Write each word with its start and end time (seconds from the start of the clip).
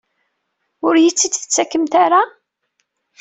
Ur 0.85 0.93
iyi-t-id-tettakemt 0.97 1.93
ara? 2.03 2.21